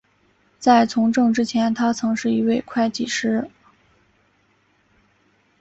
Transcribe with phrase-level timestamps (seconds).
[0.57, 3.47] 在从政之前他曾是一位会计师。